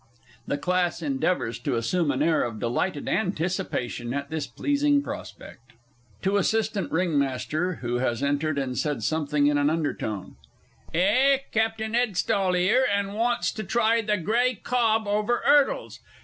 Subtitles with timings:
[0.47, 5.73] (The Class endeavours to assume an air of delighted anticipation at this pleasing prospect.)
[6.23, 6.99] To Assistant R.
[7.01, 7.21] M.,
[7.81, 10.37] (who has entered and said something in an undertone.)
[10.91, 15.99] Eh, Captin' 'Edstall here, and wants to try the grey cob over 'urdles?